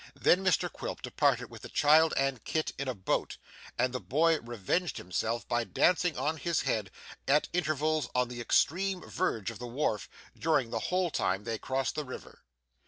[0.19, 3.37] Then Mr Quilp departed with the child and Kit in a boat,
[3.77, 6.89] and the boy revenged himself by dancing on his head
[7.27, 11.93] at intervals on the extreme verge of the wharf, during the whole time they crossed
[11.93, 12.41] the river.